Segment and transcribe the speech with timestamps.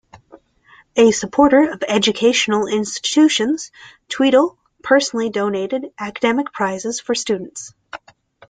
[0.95, 3.69] A supporter of educational institutions,
[4.09, 4.39] Tweedie
[4.81, 7.75] personally donated academic prizes for students.